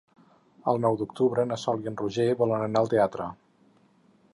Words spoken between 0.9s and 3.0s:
d'octubre na Sol i en Roger volen anar al